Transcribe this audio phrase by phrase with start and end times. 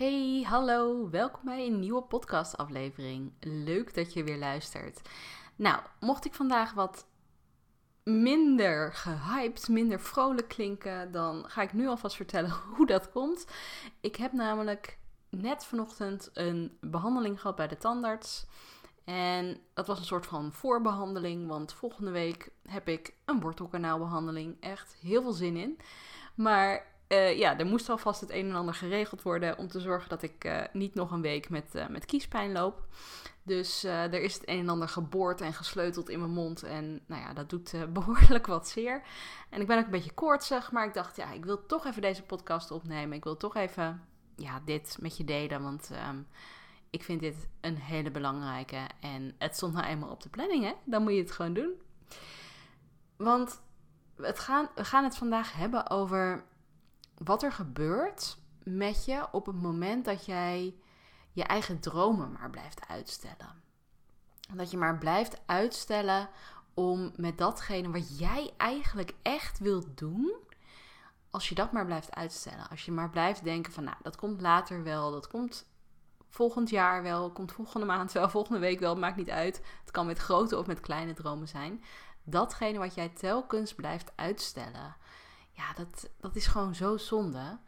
[0.00, 3.32] Hey, hallo, welkom bij een nieuwe podcastaflevering.
[3.40, 5.00] Leuk dat je weer luistert.
[5.56, 7.06] Nou, mocht ik vandaag wat
[8.04, 13.46] minder gehyped, minder vrolijk klinken, dan ga ik nu alvast vertellen hoe dat komt.
[14.00, 18.46] Ik heb namelijk net vanochtend een behandeling gehad bij de tandarts.
[19.04, 24.56] En dat was een soort van voorbehandeling, want volgende week heb ik een wortelkanaalbehandeling.
[24.60, 25.78] Echt heel veel zin in.
[26.34, 30.08] Maar uh, ja, er moest alvast het een en ander geregeld worden om te zorgen
[30.08, 32.86] dat ik uh, niet nog een week met, uh, met kiespijn loop.
[33.42, 36.62] Dus er is het een en ander geboord en gesleuteld in mijn mond.
[36.62, 39.02] En nou ja, dat doet behoorlijk wat zeer.
[39.50, 42.02] En ik ben ook een beetje koortsig, maar ik dacht, ja, ik wil toch even
[42.02, 43.16] deze podcast opnemen.
[43.16, 44.02] Ik wil toch even
[44.36, 46.26] ja, dit met je delen, want um,
[46.90, 48.86] ik vind dit een hele belangrijke.
[49.00, 50.72] En het stond nou eenmaal op de planning, hè?
[50.84, 51.72] Dan moet je het gewoon doen.
[53.16, 53.60] Want
[54.16, 56.44] het gaan, we gaan het vandaag hebben over
[57.24, 60.74] wat er gebeurt met je op het moment dat jij
[61.32, 63.62] je eigen dromen maar blijft uitstellen.
[64.54, 66.28] Dat je maar blijft uitstellen
[66.74, 70.32] om met datgene wat jij eigenlijk echt wilt doen,
[71.30, 72.68] als je dat maar blijft uitstellen.
[72.68, 75.66] Als je maar blijft denken van, nou, dat komt later wel, dat komt
[76.28, 79.62] volgend jaar wel, komt volgende maand wel, volgende week wel, maakt niet uit.
[79.80, 81.84] Het kan met grote of met kleine dromen zijn.
[82.22, 84.96] Datgene wat jij telkens blijft uitstellen,
[85.60, 87.58] ja, dat, dat is gewoon zo zonde.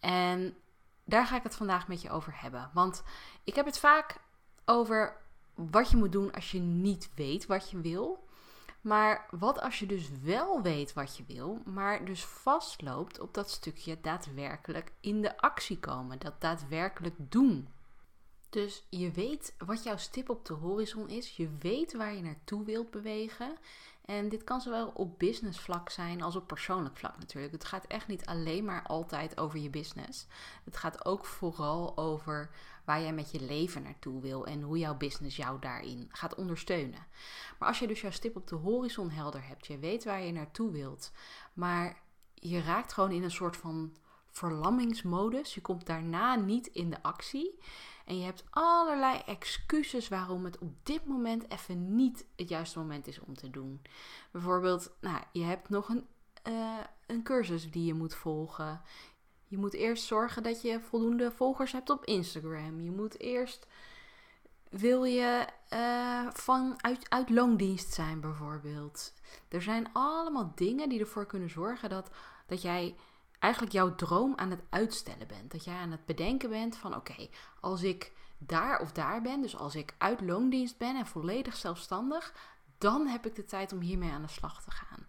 [0.00, 0.56] En
[1.04, 2.70] daar ga ik het vandaag met je over hebben.
[2.74, 3.02] Want
[3.44, 4.20] ik heb het vaak
[4.64, 5.16] over
[5.54, 8.28] wat je moet doen als je niet weet wat je wil.
[8.80, 13.50] Maar wat als je dus wel weet wat je wil, maar dus vastloopt op dat
[13.50, 17.68] stukje daadwerkelijk in de actie komen, dat daadwerkelijk doen.
[18.50, 22.64] Dus je weet wat jouw stip op de horizon is, je weet waar je naartoe
[22.64, 23.56] wilt bewegen
[24.04, 27.52] en dit kan zowel op business vlak zijn als op persoonlijk vlak natuurlijk.
[27.52, 30.26] Het gaat echt niet alleen maar altijd over je business.
[30.64, 32.50] Het gaat ook vooral over
[32.84, 37.06] waar jij met je leven naartoe wil en hoe jouw business jou daarin gaat ondersteunen.
[37.58, 40.32] Maar als je dus jouw stip op de horizon helder hebt, je weet waar je
[40.32, 41.12] naartoe wilt,
[41.52, 42.00] maar
[42.34, 43.96] je raakt gewoon in een soort van
[44.30, 45.54] verlammingsmodus.
[45.54, 47.58] Je komt daarna niet in de actie.
[48.10, 53.06] En je hebt allerlei excuses waarom het op dit moment even niet het juiste moment
[53.06, 53.82] is om te doen.
[54.30, 56.06] Bijvoorbeeld, nou, je hebt nog een,
[56.48, 58.80] uh, een cursus die je moet volgen.
[59.46, 62.80] Je moet eerst zorgen dat je voldoende volgers hebt op Instagram.
[62.80, 63.66] Je moet eerst.
[64.68, 69.12] Wil je uh, van uit, uit loondienst zijn, bijvoorbeeld?
[69.48, 72.10] Er zijn allemaal dingen die ervoor kunnen zorgen dat,
[72.46, 72.94] dat jij
[73.40, 75.50] eigenlijk jouw droom aan het uitstellen bent.
[75.50, 77.28] Dat jij aan het bedenken bent van oké,
[77.60, 82.34] als ik daar of daar ben, dus als ik uit loondienst ben en volledig zelfstandig,
[82.78, 85.06] dan heb ik de tijd om hiermee aan de slag te gaan.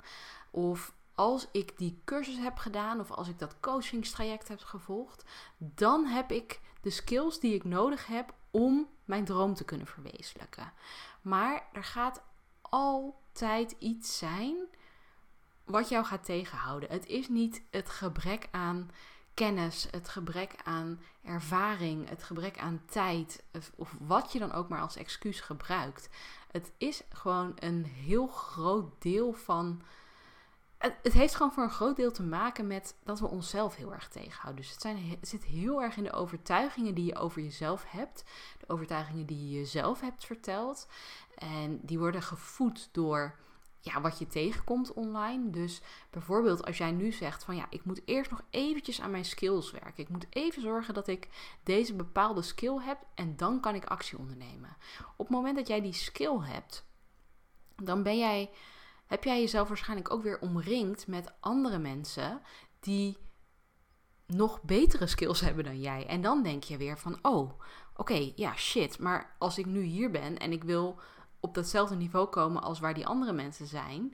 [0.52, 5.24] Of als ik die cursus heb gedaan of als ik dat coachingstraject heb gevolgd,
[5.58, 10.74] dan heb ik de skills die ik nodig heb om mijn droom te kunnen verwezenlijken.
[11.22, 12.22] Maar er gaat
[12.62, 14.56] altijd iets zijn
[15.72, 16.90] wat jou gaat tegenhouden.
[16.90, 18.92] Het is niet het gebrek aan
[19.34, 23.44] kennis, het gebrek aan ervaring, het gebrek aan tijd,
[23.76, 26.10] of wat je dan ook maar als excuus gebruikt.
[26.52, 29.82] Het is gewoon een heel groot deel van.
[30.78, 34.08] Het, heeft gewoon voor een groot deel te maken met dat we onszelf heel erg
[34.08, 34.62] tegenhouden.
[34.62, 38.24] Dus het, zijn, het zit heel erg in de overtuigingen die je over jezelf hebt,
[38.60, 40.88] de overtuigingen die je jezelf hebt verteld.
[41.36, 43.36] En die worden gevoed door
[43.82, 45.50] ja, wat je tegenkomt online.
[45.50, 49.26] Dus bijvoorbeeld als jij nu zegt van ja, ik moet eerst nog eventjes aan mijn
[49.26, 50.04] skills werken.
[50.04, 51.28] Ik moet even zorgen dat ik
[51.64, 54.78] deze bepaalde skill heb en dan kan ik actie ondernemen.
[55.18, 56.86] Op het moment dat jij die skill hebt,
[57.76, 58.50] dan ben jij,
[59.06, 62.42] heb jij jezelf waarschijnlijk ook weer omringd met andere mensen
[62.80, 63.18] die
[64.26, 66.08] nog betere skills hebben dan jij.
[66.08, 67.52] En dan denk je weer van oh,
[67.96, 71.00] oké, ja shit, maar als ik nu hier ben en ik wil
[71.42, 74.14] op datzelfde niveau komen als waar die andere mensen zijn,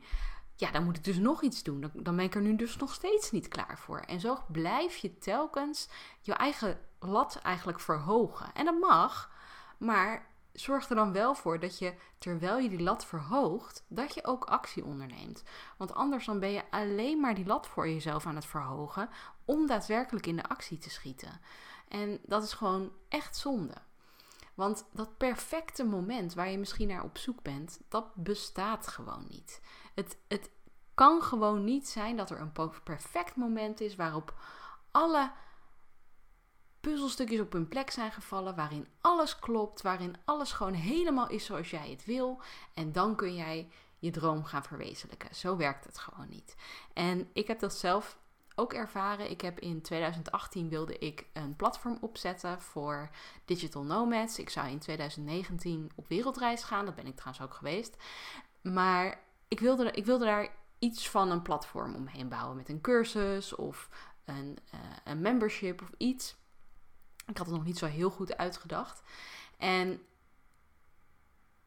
[0.56, 1.92] ja, dan moet ik dus nog iets doen.
[1.94, 4.00] Dan, ben ik er nu dus nog steeds niet klaar voor.
[4.00, 5.90] En zo blijf je telkens
[6.22, 8.54] je eigen lat eigenlijk verhogen.
[8.54, 9.32] En dat mag,
[9.78, 14.26] maar zorg er dan wel voor dat je, terwijl je die lat verhoogt, dat je
[14.26, 15.44] ook actie onderneemt.
[15.78, 19.10] Want anders dan ben je alleen maar die lat voor jezelf aan het verhogen
[19.46, 21.40] om daadwerkelijk in de actie te schieten.
[21.88, 23.74] En dat is gewoon echt zonde.
[24.58, 29.62] Want dat perfecte moment waar je misschien naar op zoek bent, dat bestaat gewoon niet.
[29.96, 30.50] Het, het
[30.94, 32.52] kan gewoon niet zijn dat er een
[32.84, 34.34] perfect moment is waarop
[34.92, 35.32] alle
[36.80, 41.70] puzzelstukjes op hun plek zijn gevallen, waarin alles klopt, waarin alles gewoon helemaal is zoals
[41.70, 42.42] jij het wil.
[42.74, 43.70] En dan kun jij
[44.00, 45.36] je droom gaan verwezenlijken.
[45.36, 46.56] Zo werkt het gewoon niet.
[46.94, 48.18] En ik heb dat zelf
[48.60, 49.30] ook ervaren.
[49.30, 53.10] Ik heb in 2018 wilde ik een platform opzetten voor
[53.46, 54.40] digital nomads.
[54.40, 56.86] Ik zou in 2019 op wereldreis gaan.
[56.86, 57.98] Dat ben ik trouwens ook geweest.
[58.62, 60.50] Maar ik wilde, ik wilde daar
[60.80, 63.90] iets van een platform omheen bouwen met een cursus of
[64.26, 66.36] een, uh, een membership of iets.
[67.26, 69.02] Ik had het nog niet zo heel goed uitgedacht.
[69.58, 70.02] En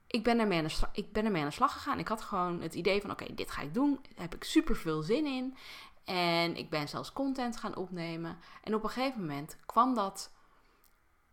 [0.07, 1.99] ik ben, ermee aan de ik ben ermee aan de slag gegaan.
[1.99, 3.99] Ik had gewoon het idee van: oké, dit ga ik doen.
[4.03, 5.57] Daar heb ik super veel zin in.
[6.05, 8.39] En ik ben zelfs content gaan opnemen.
[8.63, 10.33] En op een gegeven moment kwam dat.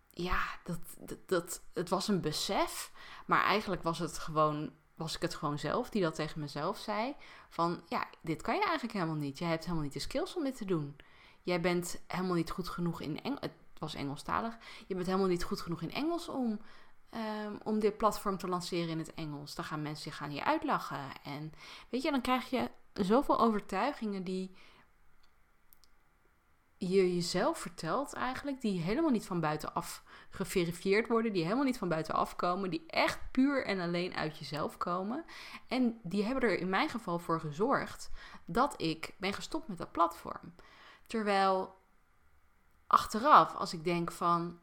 [0.09, 0.79] Ja, dat,
[1.25, 2.91] dat, het was een besef.
[3.25, 4.71] Maar eigenlijk was het gewoon.
[4.95, 7.15] Was ik het gewoon zelf die dat tegen mezelf zei.
[7.49, 9.37] Van ja, dit kan je eigenlijk helemaal niet.
[9.37, 10.95] Jij hebt helemaal niet de skills om dit te doen.
[11.41, 13.41] Jij bent helemaal niet goed genoeg in Engels.
[13.41, 14.57] Het was Engelstalig.
[14.87, 16.59] Je bent helemaal niet goed genoeg in Engels om
[17.09, 19.55] Ehm, om dit platform te lanceren in het Engels.
[19.55, 21.21] Dan gaan mensen zich gaan hier uitlachen.
[21.23, 21.53] En
[21.89, 24.55] weet je, dan krijg je zoveel overtuigingen die
[26.77, 31.89] je jezelf vertelt eigenlijk, die helemaal niet van buitenaf geverifieerd worden, die helemaal niet van
[31.89, 35.25] buitenaf komen, die echt puur en alleen uit jezelf komen.
[35.67, 38.11] En die hebben er in mijn geval voor gezorgd
[38.45, 40.53] dat ik ben gestopt met dat platform.
[41.07, 41.75] Terwijl
[42.87, 44.59] achteraf, als ik denk van,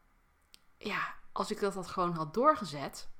[0.76, 3.12] ja, als ik dat, dat gewoon had doorgezet.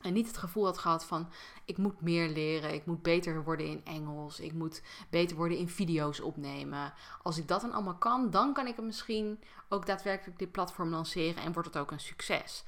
[0.00, 1.30] En niet het gevoel had gehad van
[1.64, 5.68] ik moet meer leren, ik moet beter worden in Engels, ik moet beter worden in
[5.68, 6.92] video's opnemen.
[7.22, 11.42] Als ik dat dan allemaal kan, dan kan ik misschien ook daadwerkelijk dit platform lanceren
[11.42, 12.64] en wordt het ook een succes.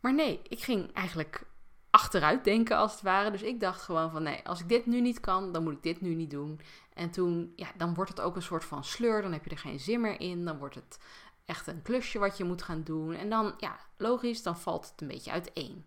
[0.00, 1.46] Maar nee, ik ging eigenlijk
[1.90, 3.30] achteruit denken als het ware.
[3.30, 5.82] Dus ik dacht gewoon van nee, als ik dit nu niet kan, dan moet ik
[5.82, 6.60] dit nu niet doen.
[6.94, 9.58] En toen, ja, dan wordt het ook een soort van sleur, dan heb je er
[9.58, 10.98] geen zin meer in, dan wordt het
[11.46, 13.14] echt een klusje wat je moet gaan doen.
[13.14, 15.86] En dan, ja, logisch, dan valt het een beetje uiteen.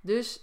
[0.00, 0.40] Dus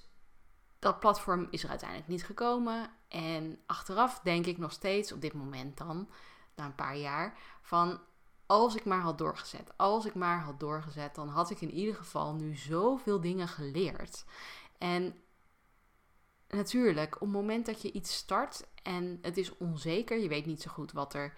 [0.80, 2.92] dat platform is er uiteindelijk niet gekomen.
[3.08, 6.10] En achteraf denk ik nog steeds, op dit moment dan,
[6.56, 8.00] na een paar jaar, van
[8.46, 9.74] als ik maar had doorgezet.
[9.78, 14.26] Als ik maar had doorgezet, dan had ik in ieder geval nu zoveel dingen geleerd.
[14.78, 15.16] En
[16.48, 20.62] natuurlijk, op het moment dat je iets start en het is onzeker, je weet niet
[20.62, 21.34] zo goed wat er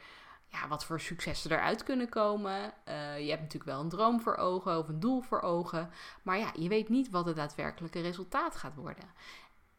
[0.47, 2.73] ja, wat voor successen eruit kunnen komen.
[2.87, 5.89] Uh, je hebt natuurlijk wel een droom voor ogen of een doel voor ogen.
[6.23, 9.09] Maar ja, je weet niet wat het daadwerkelijke resultaat gaat worden.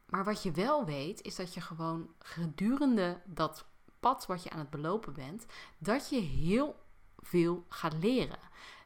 [0.07, 3.65] Maar wat je wel weet, is dat je gewoon gedurende dat
[4.01, 5.47] pad wat je aan het belopen bent,
[5.79, 6.77] dat je heel
[7.19, 8.39] veel gaat leren.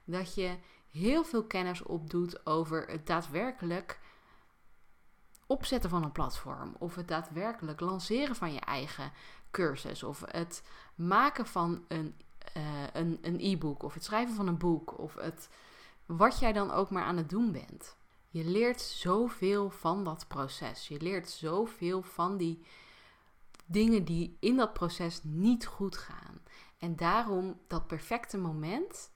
[0.04, 0.56] Dat je
[0.90, 3.98] heel veel kennis opdoet over het daadwerkelijk
[5.50, 6.74] opzetten van een platform.
[6.78, 9.12] Of het daadwerkelijk lanceren van je eigen
[9.50, 10.02] cursus.
[10.02, 10.62] Of het
[10.94, 12.14] maken van een,
[12.56, 12.62] uh,
[12.92, 13.82] een, een e-book.
[13.82, 14.98] Of het schrijven van een boek.
[14.98, 15.48] Of het,
[16.06, 17.96] wat jij dan ook maar aan het doen bent.
[18.28, 20.88] Je leert zoveel van dat proces.
[20.88, 22.64] Je leert zoveel van die
[23.66, 26.40] dingen die in dat proces niet goed gaan.
[26.78, 29.10] En daarom dat perfecte moment,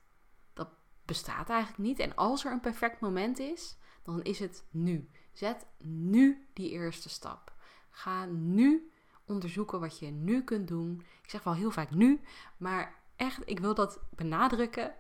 [0.53, 0.69] dat
[1.05, 1.99] bestaat eigenlijk niet.
[1.99, 5.09] En als er een perfect moment is, dan is het nu.
[5.35, 7.53] Zet nu die eerste stap.
[7.91, 8.91] Ga nu
[9.25, 11.03] onderzoeken wat je nu kunt doen.
[11.23, 12.21] Ik zeg wel heel vaak nu,
[12.57, 14.95] maar echt, ik wil dat benadrukken.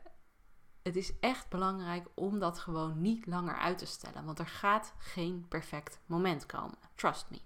[0.82, 4.94] Het is echt belangrijk om dat gewoon niet langer uit te stellen, want er gaat
[4.98, 6.78] geen perfect moment komen.
[6.94, 7.40] Trust me.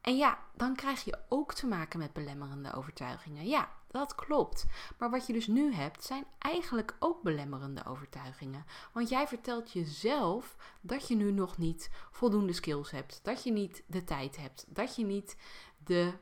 [0.00, 3.46] En ja, dan krijg je ook te maken met belemmerende overtuigingen.
[3.46, 4.66] Ja, dat klopt.
[4.98, 8.64] Maar wat je dus nu hebt, zijn eigenlijk ook belemmerende overtuigingen.
[8.92, 13.82] Want jij vertelt jezelf dat je nu nog niet voldoende skills hebt, dat je niet
[13.86, 15.36] de tijd hebt, dat je niet
[15.84, 16.12] de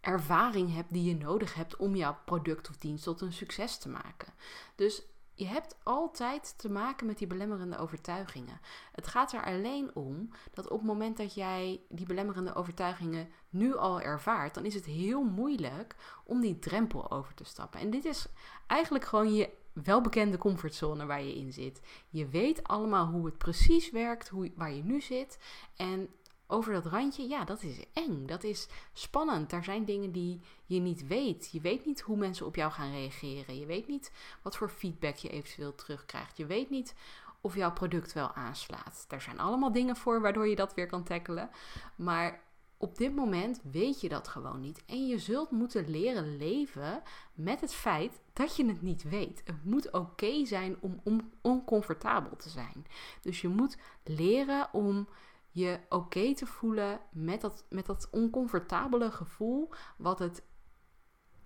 [0.00, 3.88] ervaring hebt die je nodig hebt om jouw product of dienst tot een succes te
[3.88, 4.34] maken.
[4.74, 5.02] Dus
[5.42, 8.60] je hebt altijd te maken met die belemmerende overtuigingen.
[8.92, 13.76] Het gaat er alleen om dat op het moment dat jij die belemmerende overtuigingen nu
[13.76, 17.80] al ervaart, dan is het heel moeilijk om die drempel over te stappen.
[17.80, 18.26] En dit is
[18.66, 21.80] eigenlijk gewoon je welbekende comfortzone waar je in zit.
[22.08, 25.38] Je weet allemaal hoe het precies werkt, hoe, waar je nu zit.
[25.76, 26.08] En
[26.46, 28.26] over dat randje, ja, dat is eng.
[28.26, 29.50] Dat is spannend.
[29.50, 31.48] Daar zijn dingen die je niet weet.
[31.52, 33.58] Je weet niet hoe mensen op jou gaan reageren.
[33.58, 36.36] Je weet niet wat voor feedback je eventueel terugkrijgt.
[36.36, 36.94] Je weet niet
[37.40, 39.04] of jouw product wel aanslaat.
[39.08, 41.50] Er zijn allemaal dingen voor waardoor je dat weer kan tackelen.
[41.96, 42.42] Maar
[42.76, 44.84] op dit moment weet je dat gewoon niet.
[44.86, 47.02] En je zult moeten leren leven
[47.34, 49.42] met het feit dat je het niet weet.
[49.44, 52.86] Het moet oké zijn om oncomfortabel te zijn.
[53.20, 55.08] Dus je moet leren om
[55.52, 60.42] je oké te voelen met dat, met dat oncomfortabele gevoel wat het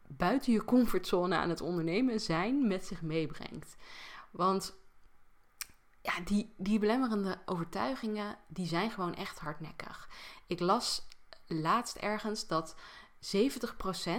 [0.08, 3.76] buiten je comfortzone aan het ondernemen zijn met zich meebrengt.
[4.30, 4.76] Want
[6.02, 10.08] ja, die, die belemmerende overtuigingen, die zijn gewoon echt hardnekkig.
[10.46, 11.08] Ik las
[11.46, 12.76] laatst ergens dat
[13.16, 13.30] 70%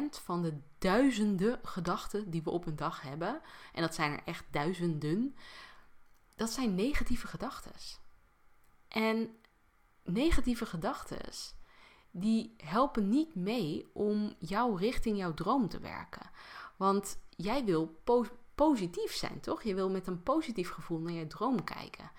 [0.10, 3.42] van de duizenden gedachten die we op een dag hebben,
[3.74, 5.36] en dat zijn er echt duizenden,
[6.36, 7.72] dat zijn negatieve gedachten.
[8.88, 9.38] En
[10.08, 11.20] negatieve gedachten,
[12.12, 16.30] die helpen niet mee om jou richting jouw droom te werken.
[16.78, 18.02] Want jij wil
[18.56, 19.64] positief zijn, toch?
[19.64, 22.12] Je wil met een positief gevoel naar je droom kijken.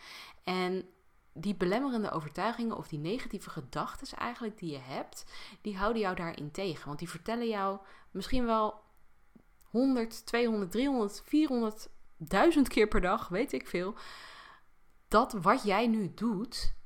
[0.45, 0.88] En
[1.33, 5.25] die belemmerende overtuigingen of die negatieve gedachten eigenlijk die je hebt,
[5.61, 6.87] die houden jou daarin tegen.
[6.87, 7.78] Want die vertellen jou
[8.11, 8.80] misschien wel
[9.62, 13.95] 100, 200, 300, 400, 1000 keer per dag, weet ik veel,
[15.09, 16.76] dat wat jij nu doet,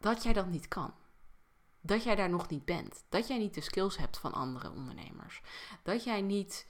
[0.00, 0.94] dat jij dat niet kan.
[1.80, 3.04] Dat jij daar nog niet bent.
[3.08, 5.42] Dat jij niet de skills hebt van andere ondernemers.
[5.82, 6.66] Dat jij niet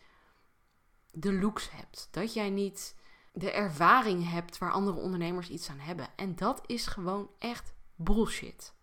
[1.13, 2.09] de looks hebt.
[2.11, 2.97] Dat jij niet
[3.33, 6.09] de ervaring hebt waar andere ondernemers iets aan hebben.
[6.17, 8.75] En dat is gewoon echt bullshit.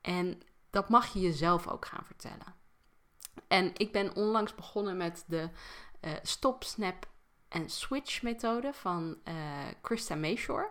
[0.00, 2.54] En dat mag je jezelf ook gaan vertellen.
[3.48, 5.50] En ik ben onlangs begonnen met de
[6.00, 7.08] uh, Stop, Snap
[7.48, 9.34] en Switch methode van uh,
[9.82, 10.70] Christa Mayshore.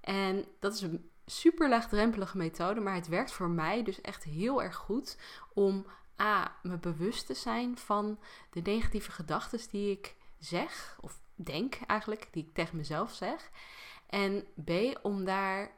[0.00, 4.62] En dat is een super laagdrempelige methode, maar het werkt voor mij dus echt heel
[4.62, 5.18] erg goed
[5.54, 5.86] om
[6.20, 8.18] A, me bewust te zijn van
[8.50, 13.50] de negatieve gedachten die ik zeg, of denk eigenlijk, die ik tegen mezelf zeg.
[14.06, 14.70] En B,
[15.02, 15.70] om daar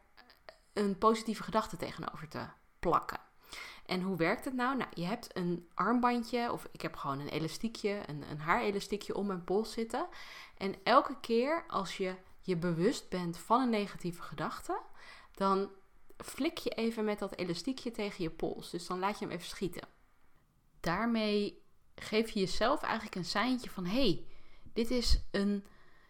[0.73, 2.47] een positieve gedachte tegenover te
[2.79, 3.19] plakken.
[3.87, 4.77] En hoe werkt het nou?
[4.77, 9.27] Nou, je hebt een armbandje, of ik heb gewoon een elastiekje, een, een haarelastiekje om
[9.27, 10.07] mijn pols zitten.
[10.57, 14.81] En elke keer als je je bewust bent van een negatieve gedachte,
[15.37, 15.71] dan
[16.17, 18.71] flik je even met dat elastiekje tegen je pols.
[18.71, 19.89] Dus dan laat je hem even schieten.
[20.81, 21.63] Daarmee
[21.95, 24.25] geef je jezelf eigenlijk een seintje van: hé, hey,
[24.73, 25.65] dit is een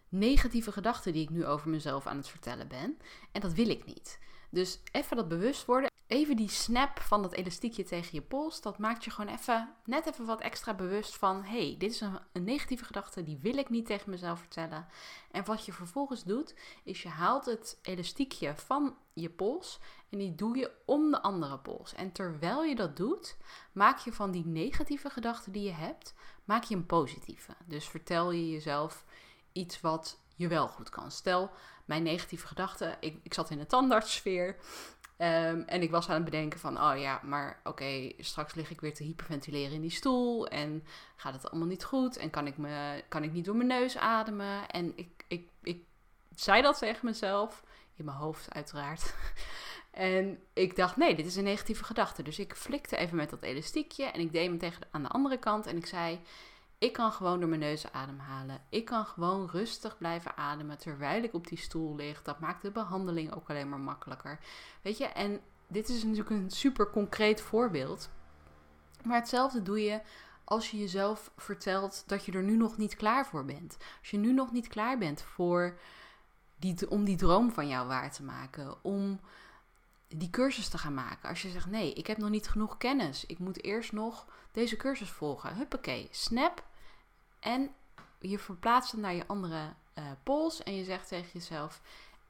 [0.08, 2.98] negatieve gedachte die ik nu over mezelf aan het vertellen ben.
[3.32, 4.18] En dat wil ik niet.
[4.50, 5.90] Dus even dat bewust worden.
[6.06, 8.60] Even die snap van dat elastiekje tegen je pols.
[8.60, 12.44] Dat maakt je gewoon even, net even wat extra bewust van: hey, dit is een,
[12.44, 13.22] negatieve gedachte.
[13.22, 14.86] Die wil ik niet tegen mezelf vertellen.
[15.30, 19.78] En wat je vervolgens doet, is je haalt het elastiekje van je pols.
[20.10, 21.94] En die doe je om de andere pols.
[21.94, 23.36] En terwijl je dat doet,
[23.72, 27.56] maak je van die negatieve gedachten die je hebt, maak je een positieve.
[27.64, 29.04] Dus vertel je jezelf
[29.52, 31.10] iets wat je wel goed kan.
[31.10, 31.50] Stel,
[31.84, 34.56] mijn negatieve gedachten, ik, ik zat in de tandartssfeer.
[35.18, 38.80] Um, en ik was aan het bedenken van, oh ja, maar oké, straks lig ik
[38.80, 40.46] weer te hyperventileren in die stoel.
[40.46, 40.84] En
[41.16, 42.16] gaat het allemaal niet goed?
[42.16, 44.68] En kan ik, me, kan ik niet door mijn neus ademen?
[44.68, 45.84] En ik, ik, ik
[46.34, 49.14] zei dat tegen mezelf, in mijn hoofd uiteraard.
[49.90, 52.22] En ik dacht, nee, dit is een negatieve gedachte.
[52.22, 55.38] Dus ik flikte even met dat elastiekje en ik deed hem tegen aan de andere
[55.38, 55.66] kant.
[55.66, 56.20] En ik zei,
[56.78, 58.60] ik kan gewoon door mijn neus ademhalen.
[58.68, 62.22] Ik kan gewoon rustig blijven ademen terwijl ik op die stoel lig.
[62.22, 64.38] Dat maakt de behandeling ook alleen maar makkelijker.
[64.82, 68.10] Weet je, en dit is natuurlijk een super concreet voorbeeld.
[69.04, 70.00] Maar hetzelfde doe je
[70.44, 73.76] als je jezelf vertelt dat je er nu nog niet klaar voor bent.
[74.00, 75.78] Als je nu nog niet klaar bent voor
[76.56, 78.84] die, om die droom van jou waar te maken.
[78.84, 79.20] Om
[80.08, 81.28] die cursus te gaan maken.
[81.28, 83.26] Als je zegt, nee, ik heb nog niet genoeg kennis.
[83.26, 85.56] Ik moet eerst nog deze cursus volgen.
[85.56, 86.64] Huppakee, snap.
[87.40, 87.74] En
[88.18, 90.62] je verplaatst hem naar je andere uh, pols.
[90.62, 91.80] En je zegt tegen jezelf,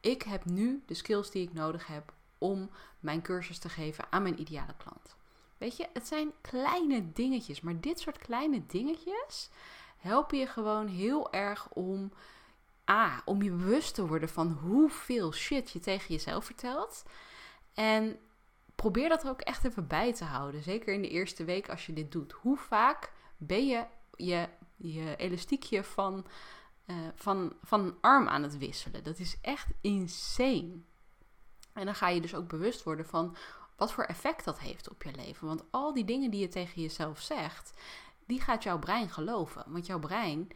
[0.00, 4.22] ik heb nu de skills die ik nodig heb om mijn cursus te geven aan
[4.22, 5.16] mijn ideale klant.
[5.58, 7.60] Weet je, het zijn kleine dingetjes.
[7.60, 9.50] Maar dit soort kleine dingetjes
[9.96, 12.12] helpen je gewoon heel erg om...
[12.90, 17.04] A, om je bewust te worden van hoeveel shit je tegen jezelf vertelt.
[17.76, 18.18] En
[18.74, 20.62] probeer dat er ook echt even bij te houden.
[20.62, 22.32] Zeker in de eerste week als je dit doet.
[22.32, 23.84] Hoe vaak ben je
[24.16, 26.26] je, je elastiekje van,
[26.86, 29.04] uh, van, van arm aan het wisselen?
[29.04, 30.80] Dat is echt insane.
[31.72, 33.36] En dan ga je dus ook bewust worden van
[33.76, 35.46] wat voor effect dat heeft op je leven.
[35.46, 37.72] Want al die dingen die je tegen jezelf zegt,
[38.26, 39.64] die gaat jouw brein geloven.
[39.66, 40.48] Want jouw brein,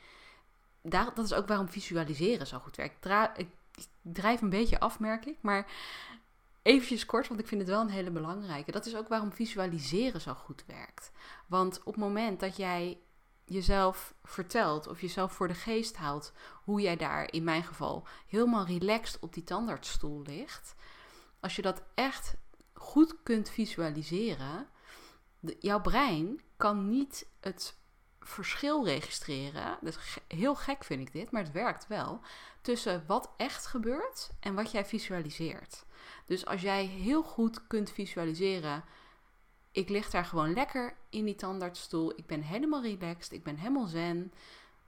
[0.82, 3.06] daar, dat is ook waarom visualiseren zo goed werkt.
[3.36, 3.48] ik
[4.02, 5.36] drijf een beetje af, merk ik.
[5.40, 5.72] Maar
[6.70, 8.70] Eventjes kort, want ik vind het wel een hele belangrijke.
[8.70, 11.10] Dat is ook waarom visualiseren zo goed werkt.
[11.46, 13.00] Want op het moment dat jij
[13.44, 16.32] jezelf vertelt of jezelf voor de geest haalt
[16.64, 20.74] hoe jij daar in mijn geval helemaal relaxed op die tandartsstoel ligt.
[21.40, 22.34] Als je dat echt
[22.72, 24.68] goed kunt visualiseren,
[25.58, 27.76] jouw brein kan niet het
[28.20, 29.78] verschil registreren.
[29.80, 32.20] Dat is heel gek vind ik dit, maar het werkt wel.
[32.60, 35.84] Tussen wat echt gebeurt en wat jij visualiseert.
[36.26, 38.84] Dus als jij heel goed kunt visualiseren,
[39.70, 42.12] ik lig daar gewoon lekker in die tandartsstoel.
[42.16, 43.32] Ik ben helemaal relaxed.
[43.32, 44.32] Ik ben helemaal zen.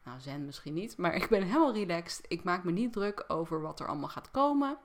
[0.04, 2.24] Nou, zen misschien niet, maar ik ben helemaal relaxed.
[2.28, 4.78] Ik maak me niet druk over wat er allemaal gaat komen.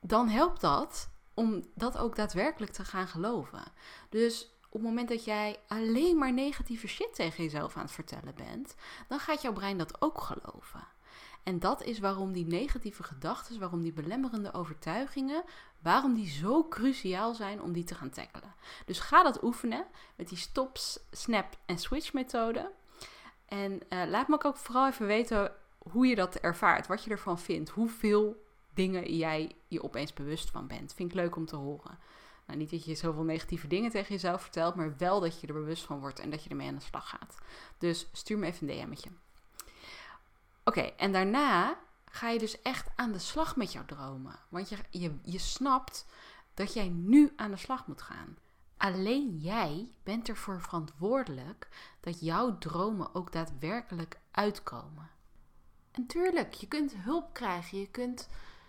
[0.00, 3.62] Dan helpt dat om dat ook daadwerkelijk te gaan geloven.
[4.08, 8.34] Dus op het moment dat jij alleen maar negatieve shit tegen jezelf aan het vertellen
[8.34, 8.74] bent,
[9.08, 10.86] dan gaat jouw brein dat ook geloven.
[11.46, 15.44] En dat is waarom die negatieve gedachten, waarom die belemmerende overtuigingen,
[15.82, 18.54] waarom die zo cruciaal zijn om die te gaan tackelen.
[18.86, 19.86] Dus ga dat oefenen
[20.16, 20.76] met die stop,
[21.10, 22.72] snap en switch methode.
[23.44, 27.38] En uh, laat me ook vooral even weten hoe je dat ervaart, wat je ervan
[27.38, 30.94] vindt, hoeveel dingen jij je opeens bewust van bent.
[30.94, 31.98] Vind ik leuk om te horen.
[32.46, 35.52] Nou, niet dat je zoveel negatieve dingen tegen jezelf vertelt, maar wel dat je er
[35.52, 37.38] bewust van wordt en dat je ermee aan de slag gaat.
[37.78, 39.10] Dus stuur me even een DM'tje.
[40.68, 44.38] Oké, en daarna ga je dus echt aan de slag met jouw dromen.
[44.48, 46.06] Want je, je, je snapt
[46.54, 48.36] dat jij nu aan de slag moet gaan.
[48.76, 51.68] Alleen jij bent ervoor verantwoordelijk
[52.00, 55.10] dat jouw dromen ook daadwerkelijk uitkomen.
[55.90, 58.28] En tuurlijk, je kunt hulp krijgen, je kunt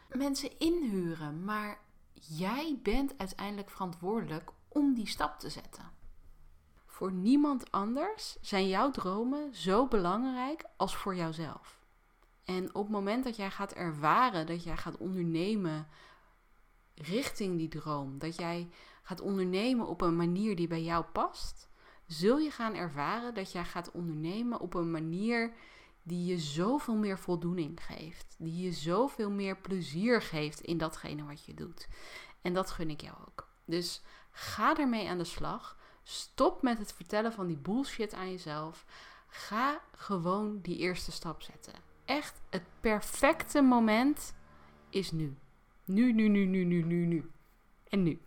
[0.10, 1.80] mensen inhuren, maar
[2.13, 5.92] jij bent uiteindelijk verantwoordelijk om die stap te zetten.
[6.86, 11.76] Voor niemand anders zijn jouw dromen zo belangrijk als voor jouzelf.
[12.48, 15.88] En op het moment dat jij gaat ervaren, dat jij gaat ondernemen
[16.96, 18.70] richting die droom, dat jij
[19.04, 21.70] gaat ondernemen op een manier die bij jou past,
[22.06, 25.54] zul je gaan ervaren dat jij gaat ondernemen op een manier
[26.04, 31.46] die je zoveel meer voldoening geeft, die je zoveel meer plezier geeft in datgene wat
[31.46, 31.88] je doet.
[32.42, 33.48] En dat gun ik jou ook.
[33.66, 34.01] Dus
[34.32, 35.77] ga ermee aan de slag.
[36.04, 38.86] Stop met het vertellen van die bullshit aan jezelf.
[39.27, 41.87] Ga gewoon die eerste stap zetten.
[42.08, 44.36] Echt, het perfecte moment
[44.90, 45.38] is nu.
[45.86, 47.32] Nu, nu, nu, nu, nu, nu, nu.
[47.88, 48.22] En nu.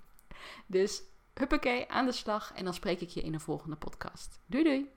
[0.66, 1.02] Dus
[1.34, 2.52] huppakee, aan de slag.
[2.54, 4.40] En dan spreek ik je in een volgende podcast.
[4.46, 4.90] Doei doei!